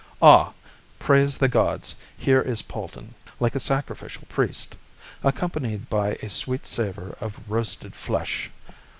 [0.19, 0.51] Ah!
[0.97, 1.93] Praise the gods!
[2.17, 4.75] here is Polton, like a sacrificial priest
[5.23, 8.49] accompanied by a sweet savour of roasted flesh.